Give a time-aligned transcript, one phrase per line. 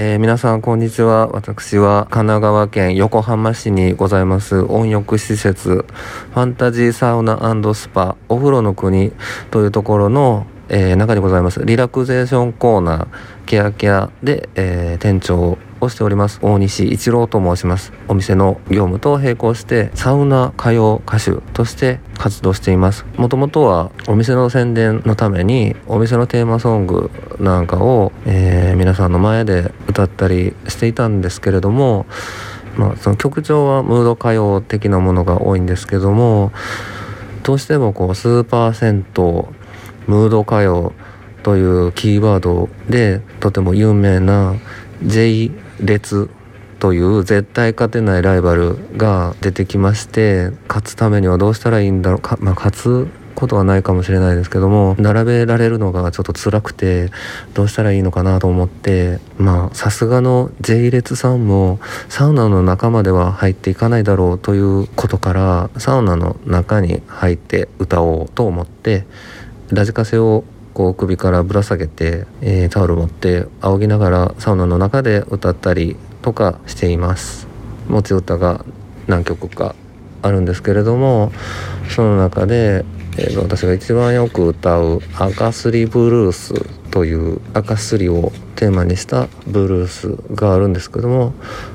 [0.00, 1.26] えー、皆さんこんにちは。
[1.26, 7.36] 私は神奈川県横浜市にございます温浴施設ファンタジーサウナ
[7.74, 9.10] スパお風呂の国
[9.50, 13.06] というところの、えー、中にございますリラクゼーションコーナー
[13.44, 16.38] ケアケアで、えー、店長ををしております。
[16.42, 17.92] 大西一郎と申します。
[18.08, 23.04] お店の業務と並行してサウナ歌謡歌手として活動しています。
[23.16, 27.10] もともとはお店の宣伝のためにお店のテーマソング
[27.40, 32.06] なんかを、えー、皆さんの前で歌ったりしていたんですけれども
[32.78, 36.52] まあ、その曲調はムード歌謡的なものが多いんですけども
[37.42, 39.24] どうしてもこうスーパー銭湯
[40.06, 40.92] ムード歌謡
[41.42, 44.54] というキーワードでとても有名な
[45.02, 46.30] J 列
[46.78, 53.08] という絶対勝てないライバルが出てきまして勝つためにはどうしたらいいんだろうか、まあ、勝つ
[53.38, 57.10] ことはないかもしれないですけども並べられるのがちょっと辛くて
[57.54, 61.78] どうしたらいいのかなと思ってまあさすがの J 列さんも
[62.08, 69.06] サウナの中までは入っていかないだろうということからサウナの中に入って歌おうと思って
[69.70, 70.42] ラジカセを
[70.78, 77.48] こう首からぶら下げて、えー、タオル持って仰ぎながらサウナの中で歌ったりとかしています。
[77.88, 78.64] 持ち歌が
[79.08, 79.74] 何曲か
[80.22, 81.32] あるんですけれども
[81.88, 82.84] その中で、
[83.16, 86.54] えー、私が一番よく歌う「赤すりブルース」
[86.92, 91.32] という赤すりをテーマにしたブルースがあるんですけども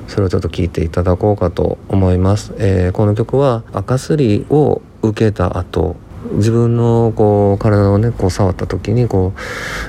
[0.08, 5.98] それをちょっと聴いていただこうかと思います、えー、この曲は赤すりを受けた後
[6.32, 9.34] 自分のこう体をねこう触った時にこ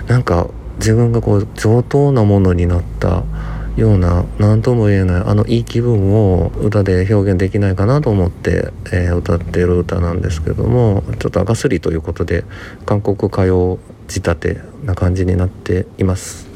[0.07, 3.23] うなんか自分がこう上等なものになった
[3.77, 12.45] ような何とも言えないあのいい気分を歌で表現できないかなと思って、えー、歌ってる歌なんですけどもちょっと赤すりということで
[12.87, 16.47] 韓国歌謡仕立てな感じになっています。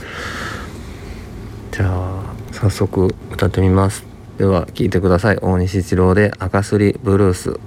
[1.72, 4.04] じゃあ早速歌ってみます。
[4.36, 5.38] では聴いてください。
[5.40, 7.58] 大西一郎で「赤すりブルース」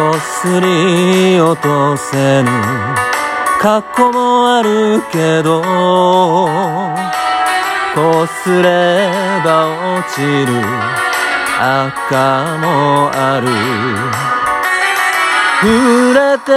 [0.00, 2.48] こすり落とせぬ。
[3.60, 5.60] 過去もあるけど
[7.94, 9.10] こすれ
[9.44, 9.68] ば
[9.98, 10.64] 落ちる。
[11.60, 13.48] 赤もある。
[15.60, 15.68] 触
[16.14, 16.50] れて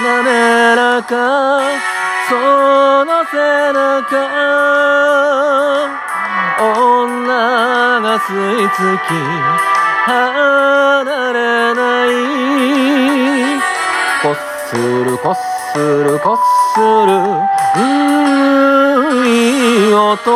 [0.00, 1.10] 滑らか
[2.28, 2.36] そ
[3.04, 4.22] の背中。
[6.60, 9.71] 女が吸い付き
[10.04, 12.12] 離れない
[14.22, 14.34] こっ
[14.68, 15.34] するこっ
[15.72, 16.38] するこっ
[16.74, 16.84] する
[17.76, 20.32] うんいい男。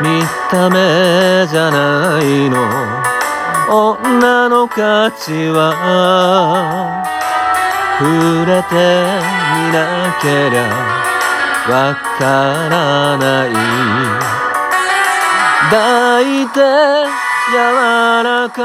[0.00, 2.58] 見た目じゃないの。
[3.70, 7.17] 女の価値は
[7.98, 10.58] 触れてみなけりゃ
[11.68, 12.24] わか
[12.70, 13.50] らない
[15.68, 16.60] 抱いて
[17.50, 17.54] 柔
[18.22, 18.58] らか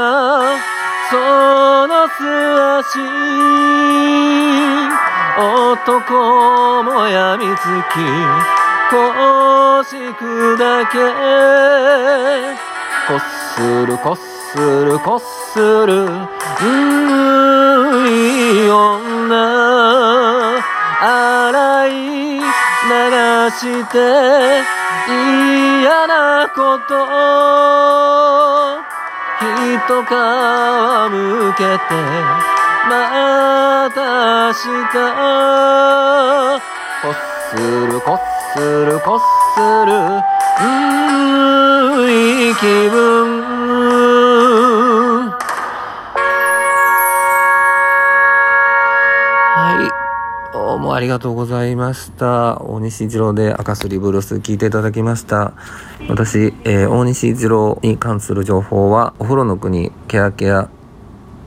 [1.10, 1.16] そ
[1.88, 2.22] の素
[2.78, 3.00] 足
[5.36, 7.62] 男もやみつ
[7.92, 7.96] き
[8.90, 8.94] 腰
[10.14, 10.56] 砕
[10.92, 10.94] け
[13.08, 16.04] こするこするするこする。
[16.04, 16.30] うん
[18.06, 19.34] いい女。
[21.02, 21.90] 洗い
[22.38, 22.40] 流
[23.50, 23.58] し
[23.90, 23.98] て
[25.08, 26.94] 嫌なこと。
[29.42, 29.50] 一
[29.88, 30.10] 皮
[31.10, 31.18] む
[31.54, 31.90] けて
[32.88, 34.60] またし
[34.92, 34.96] た
[37.02, 37.04] こ
[37.50, 38.20] するこ
[38.54, 39.90] するこする。
[40.62, 40.64] う
[41.98, 42.12] んい
[42.52, 43.23] い気分。
[50.94, 52.62] もありがとうございました。
[52.62, 55.52] 大西一郎で赤すりブルース聞いていただきました。
[56.08, 60.70] 私、えー、大西一郎に関する情報は、お風呂の国ケアケア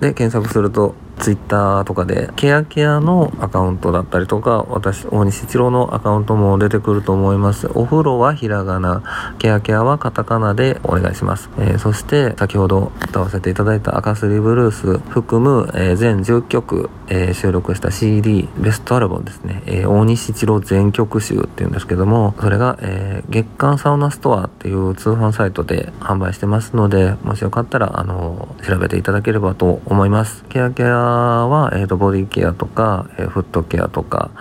[0.02, 7.68] で検索するとツイッターとかで、ケアケアのアカウントだったりとか、私、大西一郎のアカウントも出てくると思います。
[7.74, 9.04] お風呂はひらがな、
[9.40, 11.50] ケアケアはカタカナでお願いします。
[11.58, 30.44] えー、そして、先ほど歌わせていただいた赤すりブルース含む、えー、全10曲、えー、収録した CD、ベストアルバムですね、え大西一郎全曲集っていうんですけども、それが、え月刊サウナストアっていう通販サイトで販売してますので、もしよかったら、あの調べていただければと思います。
[30.50, 34.32] ケアケアは、えっ、と、ボディケアとか、えフットケアとか、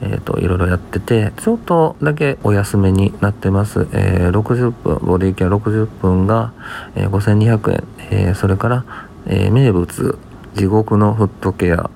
[0.00, 3.88] えっ、と、いろいろやってて、ちょっとだけお休みになってます。
[3.92, 6.52] え60分、ボディケア60分が、
[6.94, 8.84] え5200円、えそれから、
[9.26, 10.18] え名物、
[10.54, 11.90] 地獄のフットケア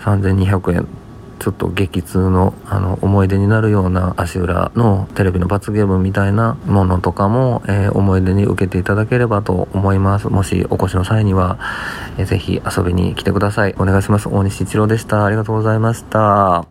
[0.00, 0.88] 3200円
[1.38, 10.28] ちょっと激痛のあの思い出になるような足裏のテレビの罰ゲームみたいなものとかも、えー、思い出に受けていただければと思います。
[10.28, 11.58] もしお越しの際には、
[12.18, 13.74] えー、ぜひ遊びに来てください。
[13.78, 14.28] お願いします。
[14.28, 15.24] 大西一郎でした。
[15.24, 16.66] ありがとうございました。